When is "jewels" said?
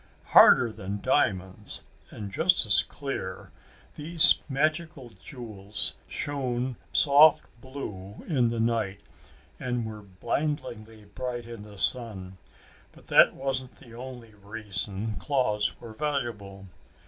5.11-5.93